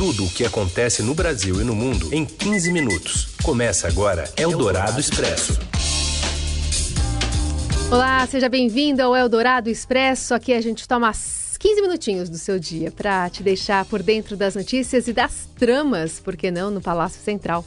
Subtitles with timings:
[0.00, 3.34] tudo o que acontece no Brasil e no mundo em 15 minutos.
[3.42, 5.60] Começa agora Eldorado Expresso.
[7.92, 10.32] Olá, seja bem-vindo ao Eldorado Expresso.
[10.32, 14.54] Aqui a gente toma 15 minutinhos do seu dia para te deixar por dentro das
[14.54, 17.62] notícias e das tramas, por que não, no Palácio Central.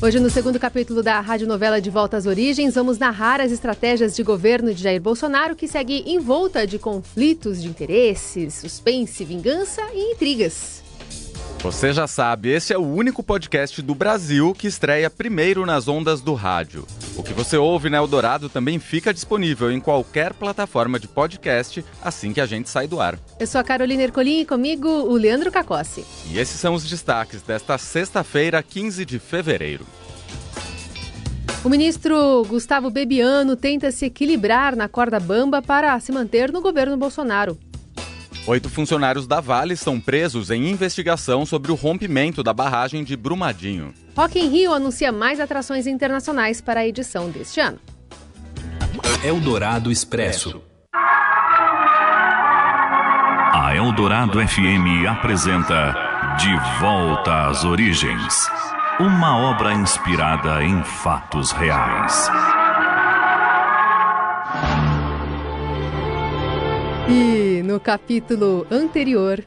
[0.00, 4.22] Hoje, no segundo capítulo da radionovela De Volta às Origens, vamos narrar as estratégias de
[4.22, 10.84] governo de Jair Bolsonaro, que segue envolta de conflitos de interesses, suspense, vingança e intrigas.
[11.60, 16.20] Você já sabe, esse é o único podcast do Brasil que estreia primeiro nas ondas
[16.20, 16.86] do rádio.
[17.16, 22.32] O que você ouve na Eldorado também fica disponível em qualquer plataforma de podcast assim
[22.32, 23.18] que a gente sai do ar.
[23.40, 26.04] Eu sou a Carolina Ercolim e comigo o Leandro Cacossi.
[26.30, 29.84] E esses são os destaques desta sexta-feira, 15 de fevereiro.
[31.64, 36.96] O ministro Gustavo Bebiano tenta se equilibrar na corda bamba para se manter no governo
[36.96, 37.58] Bolsonaro.
[38.46, 43.92] Oito funcionários da Vale são presos em investigação sobre o rompimento da barragem de Brumadinho.
[44.16, 47.78] Rock in Rio anuncia mais atrações internacionais para a edição deste ano.
[49.22, 50.62] Eldorado Expresso.
[53.52, 55.94] A Eldorado FM apresenta
[56.38, 58.48] De Volta às Origens.
[59.00, 62.28] Uma obra inspirada em fatos reais.
[67.08, 69.44] E no capítulo anterior.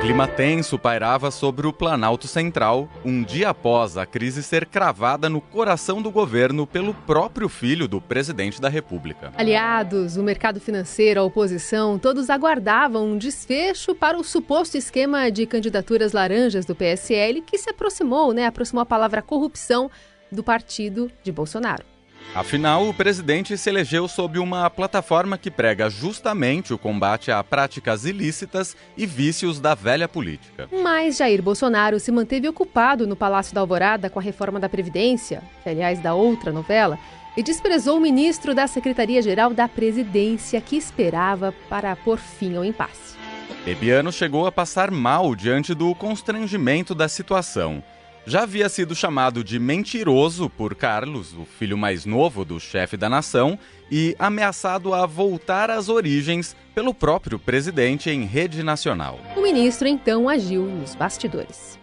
[0.00, 5.42] Clima tenso pairava sobre o Planalto Central, um dia após a crise ser cravada no
[5.42, 9.30] coração do governo pelo próprio filho do presidente da República.
[9.36, 15.44] Aliados, o mercado financeiro, a oposição, todos aguardavam um desfecho para o suposto esquema de
[15.44, 18.46] candidaturas laranjas do PSL, que se aproximou, né?
[18.46, 19.90] Aproximou a palavra corrupção
[20.32, 21.84] do partido de Bolsonaro.
[22.32, 28.04] Afinal, o presidente se elegeu sob uma plataforma que prega justamente o combate a práticas
[28.04, 30.68] ilícitas e vícios da velha política.
[30.80, 35.42] Mas Jair Bolsonaro se manteve ocupado no Palácio da Alvorada com a reforma da Previdência,
[35.64, 36.96] que aliás da outra novela,
[37.36, 43.16] e desprezou o ministro da Secretaria-Geral da Presidência que esperava para pôr fim ao impasse.
[43.64, 47.82] Bebiano chegou a passar mal diante do constrangimento da situação
[48.26, 53.08] já havia sido chamado de mentiroso por Carlos, o filho mais novo do chefe da
[53.08, 53.58] nação,
[53.90, 59.18] e ameaçado a voltar às origens pelo próprio presidente em rede nacional.
[59.36, 61.78] O ministro então agiu nos bastidores.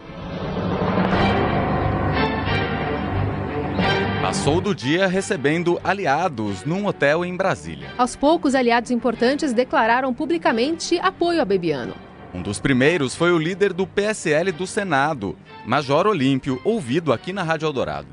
[4.22, 7.88] Passou do dia recebendo aliados num hotel em Brasília.
[7.96, 12.07] Aos poucos, aliados importantes declararam publicamente apoio a Bebiano.
[12.38, 17.42] Um dos primeiros foi o líder do PSL do Senado, Major Olímpio, ouvido aqui na
[17.42, 18.06] Rádio Eldorado.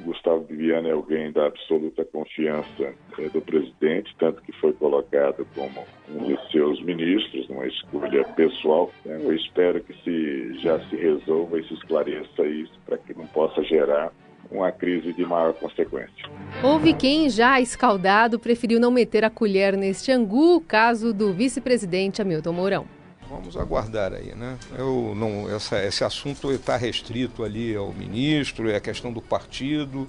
[0.00, 5.84] Gustavo Viviane é alguém da absoluta confiança é, do presidente, tanto que foi colocado como
[6.08, 8.90] um de seus ministros, numa escolha pessoal.
[9.04, 9.20] Né?
[9.22, 13.62] Eu espero que se já se resolva e se esclareça isso para que não possa
[13.62, 14.10] gerar
[14.50, 16.24] uma crise de maior consequência.
[16.64, 22.52] Houve quem, já escaldado, preferiu não meter a colher neste angu, caso do vice-presidente Hamilton
[22.52, 22.95] Mourão.
[23.28, 24.56] Vamos aguardar aí, né?
[24.78, 30.08] Eu não, essa, esse assunto está restrito ali ao ministro, é a questão do partido,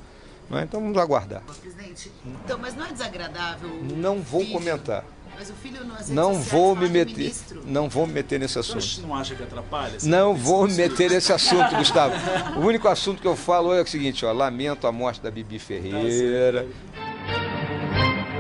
[0.49, 0.63] né?
[0.63, 1.41] então vamos aguardar.
[1.41, 3.69] Presidente, então, mas não é desagradável?
[3.95, 5.03] Não vou filho, comentar.
[5.37, 5.79] Mas o filho
[6.09, 7.31] não vou me meter,
[7.65, 8.81] não vou me meter nesse assunto.
[8.81, 9.97] Você não acha que atrapalha?
[10.03, 12.15] Não vou me meter nesse assunto, Gustavo.
[12.57, 15.59] O único assunto que eu falo é o seguinte, ó, lamento a morte da Bibi
[15.59, 16.67] Ferreira.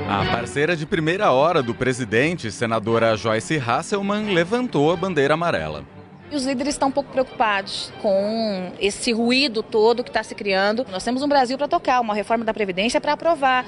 [0.09, 5.83] A parceira de primeira hora do presidente, senadora Joyce Hasselman, levantou a bandeira amarela.
[6.31, 10.85] Os líderes estão um pouco preocupados com esse ruído todo que está se criando.
[10.89, 13.65] Nós temos um Brasil para tocar, uma reforma da Previdência para aprovar.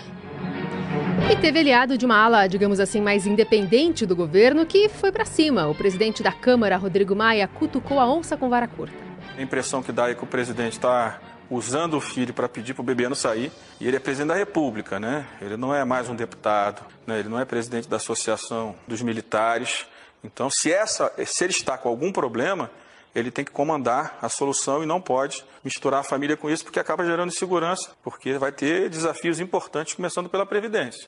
[1.30, 5.26] E teve aliado de uma ala, digamos assim, mais independente do governo que foi para
[5.26, 5.68] cima.
[5.68, 8.96] O presidente da Câmara, Rodrigo Maia, cutucou a onça com vara curta.
[9.38, 12.82] A impressão que dá é que o presidente está usando o filho para pedir para
[12.82, 15.26] o Bebiano sair, e ele é presidente da República, né?
[15.42, 17.20] Ele não é mais um deputado, né?
[17.20, 19.86] ele não é presidente da Associação dos Militares.
[20.24, 22.70] Então, se, essa, se ele está com algum problema,
[23.16, 26.80] ele tem que comandar a solução e não pode misturar a família com isso, porque
[26.80, 31.08] acaba gerando insegurança, porque vai ter desafios importantes, começando pela Previdência.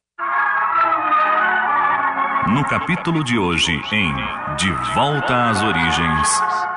[2.48, 4.16] No capítulo de hoje, em
[4.56, 6.71] De Volta às Origens.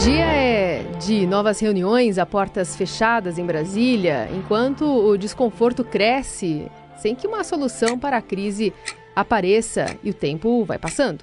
[0.00, 7.14] Dia é de novas reuniões a portas fechadas em Brasília, enquanto o desconforto cresce sem
[7.14, 8.72] que uma solução para a crise
[9.14, 11.22] apareça e o tempo vai passando.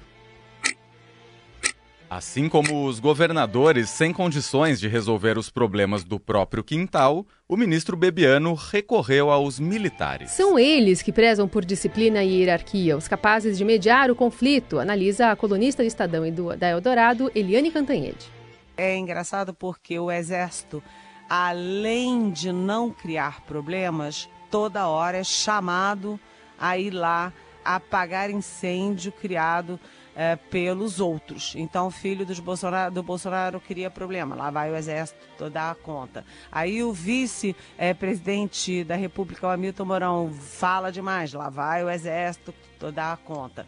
[2.08, 7.96] Assim como os governadores sem condições de resolver os problemas do próprio quintal, o ministro
[7.96, 10.30] Bebiano recorreu aos militares.
[10.30, 15.32] São eles que prezam por disciplina e hierarquia, os capazes de mediar o conflito, analisa
[15.32, 18.37] a colunista do Estadão e do, da Eldorado, Eliane Cantanhede.
[18.78, 20.80] É engraçado porque o Exército,
[21.28, 26.18] além de não criar problemas, toda hora é chamado
[26.56, 27.32] a ir lá
[27.64, 29.80] apagar incêndio criado
[30.14, 31.54] é, pelos outros.
[31.56, 36.24] Então, o filho dos Bolsonaro, do Bolsonaro queria problema, lá vai o Exército dar conta.
[36.50, 42.54] Aí o vice-presidente da República, o Hamilton Mourão, fala demais, lá vai o Exército
[42.94, 43.66] dar conta.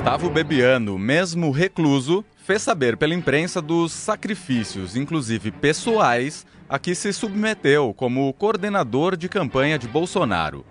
[0.00, 7.12] Gustavo Bebiano, mesmo recluso, fez saber pela imprensa dos sacrifícios, inclusive pessoais, a que se
[7.12, 10.64] submeteu como coordenador de campanha de Bolsonaro.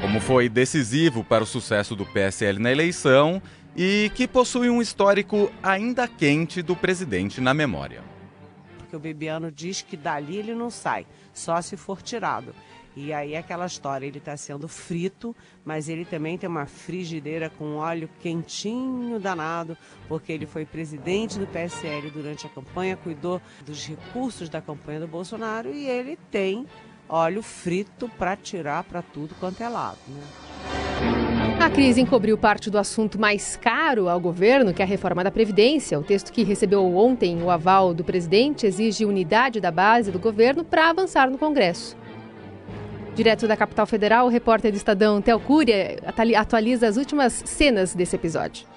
[0.00, 3.40] Como foi decisivo para o sucesso do PSL na eleição
[3.76, 8.02] e que possui um histórico ainda quente do presidente na memória.
[8.78, 12.52] Porque o Bebiano diz que dali ele não sai, só se for tirado.
[12.94, 15.34] E aí é aquela história, ele está sendo frito,
[15.64, 19.76] mas ele também tem uma frigideira com óleo quentinho danado,
[20.08, 25.08] porque ele foi presidente do PSL durante a campanha, cuidou dos recursos da campanha do
[25.08, 26.66] Bolsonaro e ele tem
[27.08, 29.98] óleo frito para tirar para tudo quanto é lado.
[30.08, 30.22] Né?
[31.60, 35.30] A crise encobriu parte do assunto mais caro ao governo, que é a reforma da
[35.30, 35.98] Previdência.
[35.98, 40.64] O texto que recebeu ontem o aval do presidente exige unidade da base do governo
[40.64, 41.96] para avançar no Congresso.
[43.14, 45.98] Direto da capital federal, o repórter do Estadão, Tel Cúria,
[46.36, 48.71] atualiza as últimas cenas desse episódio.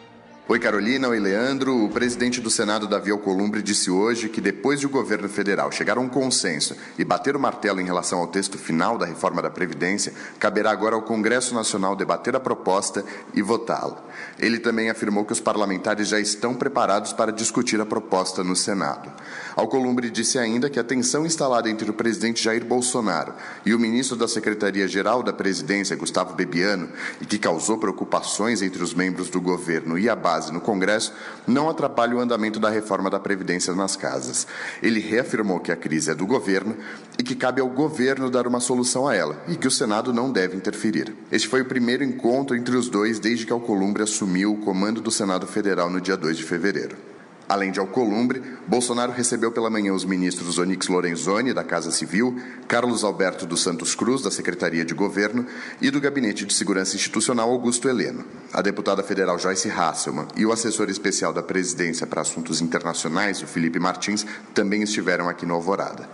[0.48, 1.08] Oi, Carolina.
[1.08, 1.86] Oi, Leandro.
[1.86, 5.98] O presidente do Senado, Davi Alcolumbre, disse hoje que depois de o governo federal chegar
[5.98, 9.50] a um consenso e bater o martelo em relação ao texto final da reforma da
[9.50, 13.04] Previdência, caberá agora ao Congresso Nacional debater a proposta
[13.34, 14.06] e votá-la.
[14.38, 19.12] Ele também afirmou que os parlamentares já estão preparados para discutir a proposta no Senado.
[19.56, 23.34] Alcolumbre disse ainda que a tensão instalada entre o presidente Jair Bolsonaro
[23.66, 26.90] e o ministro da Secretaria-Geral da Presidência, Gustavo Bebiano,
[27.20, 31.14] e que causou preocupações entre os membros do governo e a base base no Congresso
[31.48, 34.46] não atrapalha o andamento da reforma da Previdência nas casas.
[34.84, 36.76] Ele reafirmou que a crise é do governo
[37.18, 40.32] e que cabe ao governo dar uma solução a ela e que o Senado não
[40.32, 41.16] deve interferir.
[41.32, 45.12] Este foi o primeiro encontro entre os dois desde que Alcolumbre assumiu o comando do
[45.12, 47.15] Senado Federal no dia 2 de fevereiro.
[47.48, 52.36] Além de Alcolumbre, Bolsonaro recebeu pela manhã os ministros Onyx Lorenzoni, da Casa Civil,
[52.68, 55.46] Carlos Alberto dos Santos Cruz, da Secretaria de Governo,
[55.80, 58.26] e do Gabinete de Segurança Institucional Augusto Heleno.
[58.52, 63.48] A deputada federal Joyce Hasselmann e o assessor especial da Presidência para Assuntos Internacionais, o
[63.48, 66.10] Felipe Martins, também estiveram aqui no Alvorada.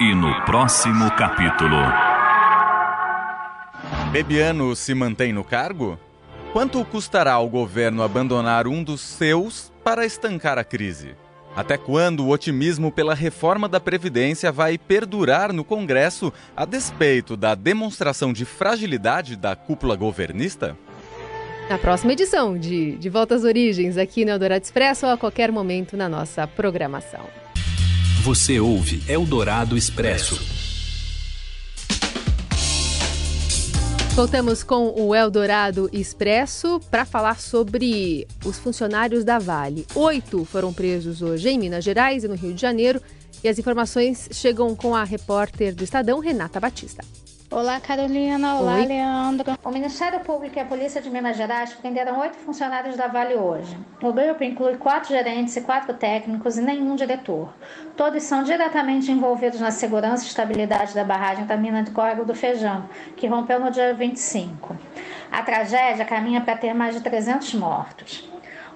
[0.00, 1.76] E no próximo capítulo.
[4.12, 5.98] Bebiano se mantém no cargo?
[6.52, 11.14] Quanto custará ao governo abandonar um dos seus para estancar a crise?
[11.54, 17.54] Até quando o otimismo pela reforma da Previdência vai perdurar no Congresso a despeito da
[17.54, 20.76] demonstração de fragilidade da cúpula governista?
[21.68, 25.52] Na próxima edição de De Volta às Origens, aqui no Eldorado Expresso ou a qualquer
[25.52, 27.26] momento na nossa programação.
[28.22, 30.57] Você ouve Eldorado Expresso.
[34.18, 39.86] Voltamos com o Eldorado Expresso para falar sobre os funcionários da Vale.
[39.94, 43.00] Oito foram presos hoje em Minas Gerais e no Rio de Janeiro.
[43.44, 47.04] E as informações chegam com a repórter do Estadão, Renata Batista.
[47.50, 48.56] Olá, Carolina.
[48.56, 48.84] Olá, Oi.
[48.84, 49.58] Leandro.
[49.64, 53.74] O Ministério Público e a Polícia de Minas Gerais prenderam oito funcionários da Vale hoje.
[54.02, 57.48] O grupo inclui quatro gerentes e quatro técnicos e nenhum diretor.
[57.96, 62.34] Todos são diretamente envolvidos na segurança e estabilidade da barragem da mina de Córrego do
[62.34, 62.84] Feijão,
[63.16, 64.76] que rompeu no dia 25.
[65.32, 68.28] A tragédia caminha para ter mais de 300 mortos.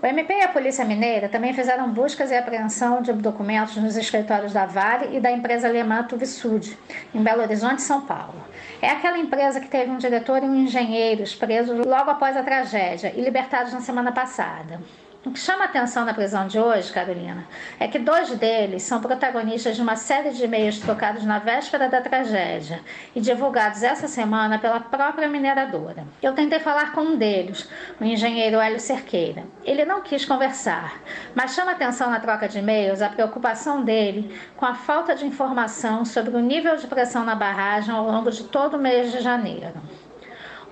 [0.02, 4.52] O MP e a Polícia Mineira também fizeram buscas e apreensão de documentos nos escritórios
[4.52, 6.76] da Vale e da empresa alemã Tuvisud,
[7.14, 8.44] em Belo Horizonte, São Paulo.
[8.80, 13.12] É aquela empresa que teve um diretor e um engenheiro presos logo após a tragédia
[13.14, 14.80] e libertados na semana passada.
[15.24, 17.46] O que chama atenção na prisão de hoje, Carolina,
[17.78, 22.00] é que dois deles são protagonistas de uma série de e-mails trocados na véspera da
[22.00, 22.80] tragédia
[23.14, 26.04] e divulgados essa semana pela própria mineradora.
[26.20, 29.44] Eu tentei falar com um deles, o engenheiro Hélio Cerqueira.
[29.62, 31.00] Ele não quis conversar,
[31.36, 36.04] mas chama atenção na troca de e-mails a preocupação dele com a falta de informação
[36.04, 39.80] sobre o nível de pressão na barragem ao longo de todo o mês de janeiro.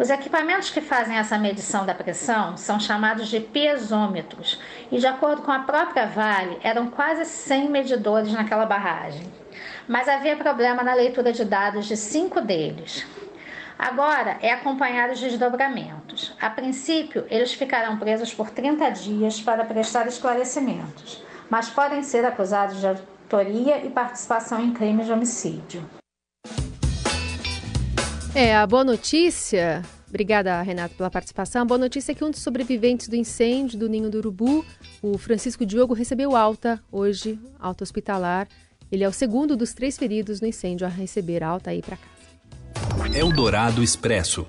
[0.00, 4.58] Os equipamentos que fazem essa medição da pressão são chamados de piezômetros
[4.90, 9.30] e, de acordo com a própria Vale, eram quase 100 medidores naquela barragem.
[9.86, 13.06] mas havia problema na leitura de dados de cinco deles.
[13.78, 16.34] Agora é acompanhar os desdobramentos.
[16.40, 22.80] A princípio, eles ficarão presos por 30 dias para prestar esclarecimentos, mas podem ser acusados
[22.80, 25.99] de autoria e participação em crimes de homicídio.
[28.34, 32.40] É, a boa notícia, obrigada Renato pela participação, a boa notícia é que um dos
[32.40, 34.64] sobreviventes do incêndio do Ninho do Urubu,
[35.02, 38.46] o Francisco Diogo, recebeu alta hoje, alta hospitalar.
[38.90, 43.18] Ele é o segundo dos três feridos no incêndio a receber alta aí para casa.
[43.18, 44.46] Eldorado Expresso.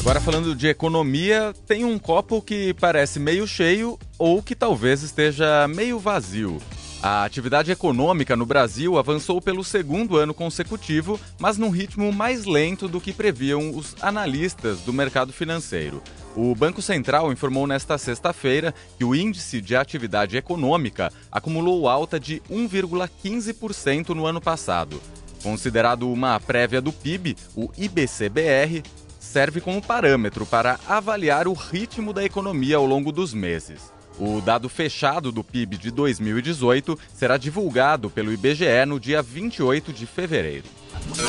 [0.00, 5.66] Agora falando de economia, tem um copo que parece meio cheio ou que talvez esteja
[5.68, 6.58] meio vazio.
[7.02, 12.88] A atividade econômica no Brasil avançou pelo segundo ano consecutivo, mas num ritmo mais lento
[12.88, 16.02] do que previam os analistas do mercado financeiro.
[16.34, 22.42] O Banco Central informou nesta sexta-feira que o índice de atividade econômica acumulou alta de
[22.50, 25.00] 1,15% no ano passado.
[25.42, 28.82] Considerado uma prévia do PIB, o IBCBR
[29.20, 33.95] serve como parâmetro para avaliar o ritmo da economia ao longo dos meses.
[34.18, 40.06] O dado fechado do PIB de 2018 será divulgado pelo IBGE no dia 28 de
[40.06, 40.64] fevereiro.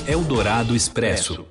[0.08, 1.46] Eldorado Expresso.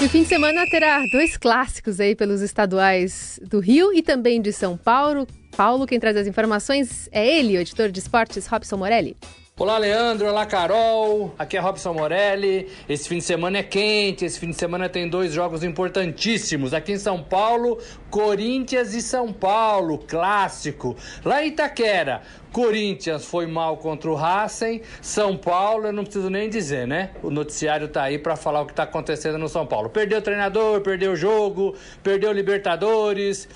[0.00, 4.40] E o fim de semana terá dois clássicos aí pelos estaduais do Rio e também
[4.40, 5.26] de São Paulo.
[5.56, 9.16] Paulo, quem traz as informações é ele, o editor de esportes Robson Morelli.
[9.60, 10.28] Olá, Leandro.
[10.28, 11.34] Olá, Carol.
[11.36, 12.68] Aqui é Robson Morelli.
[12.88, 14.24] Esse fim de semana é quente.
[14.24, 16.72] Esse fim de semana tem dois jogos importantíssimos.
[16.72, 17.76] Aqui em São Paulo,
[18.08, 20.94] Corinthians e São Paulo, clássico.
[21.24, 22.22] Lá em Itaquera,
[22.52, 24.80] Corinthians foi mal contra o Racing.
[25.02, 27.10] São Paulo, eu não preciso nem dizer, né?
[27.20, 29.90] O noticiário tá aí para falar o que tá acontecendo no São Paulo.
[29.90, 33.48] Perdeu o treinador, perdeu o jogo, perdeu o Libertadores.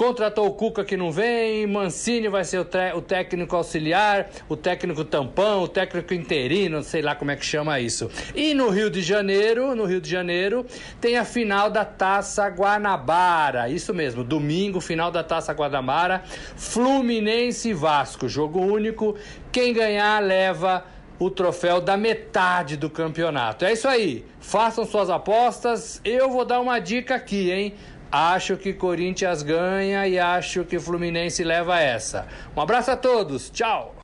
[0.00, 2.66] Contratou o Cuca que não vem, Mancini vai ser o,
[2.96, 7.78] o, técnico auxiliar, o técnico tampão, o técnico interino, sei lá como é que chama
[7.80, 8.10] isso.
[8.34, 10.64] E no Rio de Janeiro, no Rio de Janeiro,
[11.02, 13.68] tem a final da Taça Guanabara.
[13.68, 16.22] Isso mesmo, domingo, final da Taça Guanabara,
[16.56, 19.14] Fluminense e Vasco, jogo único.
[19.52, 20.82] Quem ganhar leva
[21.20, 23.66] o troféu da metade do campeonato.
[23.66, 24.24] É isso aí.
[24.40, 26.00] Façam suas apostas.
[26.02, 27.74] Eu vou dar uma dica aqui, hein?
[28.10, 32.26] Acho que Corinthians ganha e acho que Fluminense leva essa.
[32.56, 33.94] Um abraço a todos, tchau!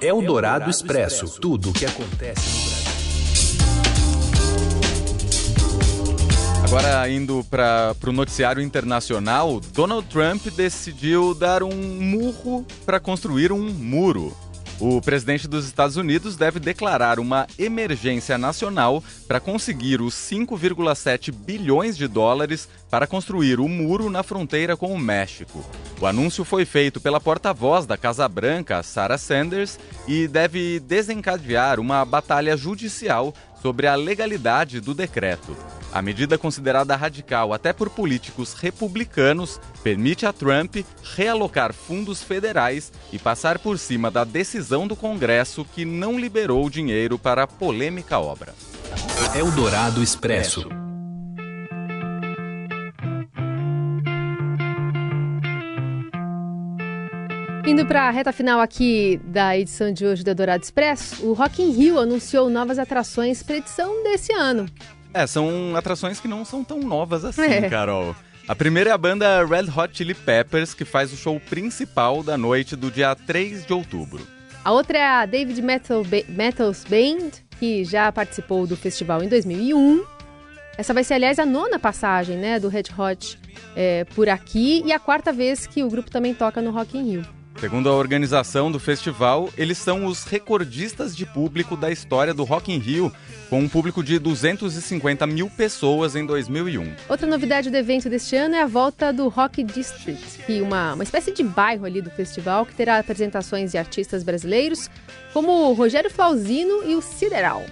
[0.00, 2.86] É o Dourado Expresso tudo o que acontece no Brasil.
[6.64, 13.70] Agora, indo para o noticiário internacional, Donald Trump decidiu dar um murro para construir um
[13.72, 14.36] muro.
[14.78, 21.96] O presidente dos Estados Unidos deve declarar uma emergência nacional para conseguir os 5,7 bilhões
[21.96, 25.64] de dólares para construir o muro na fronteira com o México.
[25.98, 32.04] O anúncio foi feito pela porta-voz da Casa Branca, Sarah Sanders, e deve desencadear uma
[32.04, 35.56] batalha judicial sobre a legalidade do decreto.
[35.96, 40.76] A medida considerada radical até por políticos republicanos permite a Trump
[41.16, 47.18] realocar fundos federais e passar por cima da decisão do Congresso que não liberou dinheiro
[47.18, 48.54] para a polêmica obra.
[49.34, 50.68] Eldorado Expresso.
[57.66, 61.62] Indo para a reta final aqui da edição de hoje do Eldorado Expresso, o Rock
[61.62, 64.66] in Rio anunciou novas atrações para a edição desse ano.
[65.12, 67.68] É, são atrações que não são tão novas assim, é.
[67.68, 68.14] Carol.
[68.48, 72.38] A primeira é a banda Red Hot Chili Peppers, que faz o show principal da
[72.38, 74.26] noite do dia 3 de outubro.
[74.64, 79.28] A outra é a David Metal ba Metals Band, que já participou do festival em
[79.28, 80.04] 2001.
[80.78, 83.38] Essa vai ser, aliás, a nona passagem né, do Red Hot
[83.74, 87.10] é, por aqui e a quarta vez que o grupo também toca no Rock in
[87.10, 87.35] Rio.
[87.58, 92.70] Segundo a organização do festival, eles são os recordistas de público da história do Rock
[92.70, 93.10] in Rio,
[93.48, 96.94] com um público de 250 mil pessoas em 2001.
[97.08, 100.92] Outra novidade do evento deste ano é a volta do Rock District, que é uma,
[100.92, 104.90] uma espécie de bairro ali do festival que terá apresentações de artistas brasileiros,
[105.32, 107.64] como o Rogério Flauzino e o Sideral.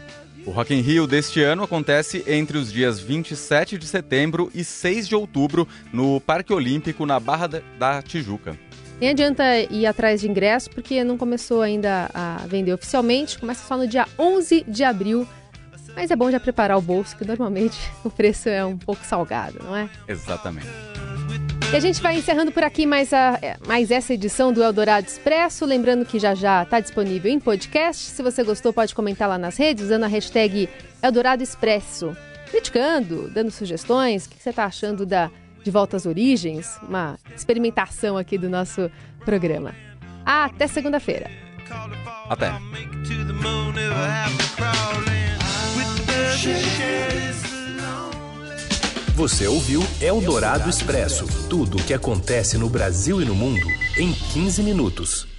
[0.46, 5.08] O Rock in Rio deste ano acontece entre os dias 27 de setembro e 6
[5.08, 7.48] de outubro no Parque Olímpico, na Barra
[7.78, 8.58] da Tijuca.
[9.00, 13.76] Nem adianta ir atrás de ingresso porque não começou ainda a vender oficialmente, começa só
[13.76, 15.26] no dia 11 de abril.
[15.96, 19.58] Mas é bom já preparar o bolso, que normalmente o preço é um pouco salgado,
[19.62, 19.88] não é?
[20.08, 20.68] Exatamente.
[21.72, 25.64] E a gente vai encerrando por aqui mais, a, mais essa edição do Eldorado Expresso.
[25.64, 28.10] Lembrando que já já está disponível em podcast.
[28.10, 30.68] Se você gostou, pode comentar lá nas redes usando a hashtag
[31.02, 32.16] Eldorado Expresso.
[32.48, 34.26] Criticando, dando sugestões.
[34.26, 35.32] O que você está achando da
[35.64, 38.90] de volta às origens, uma experimentação aqui do nosso
[39.24, 39.74] programa.
[40.24, 41.30] Até segunda-feira.
[42.28, 42.52] Até.
[49.14, 53.66] Você ouviu Eldorado Expresso tudo o que acontece no Brasil e no mundo
[53.96, 55.33] em 15 minutos.